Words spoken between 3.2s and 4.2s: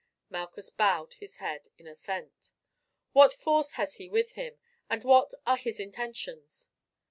force has he